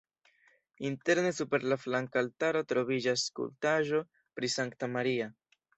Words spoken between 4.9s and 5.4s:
Maria.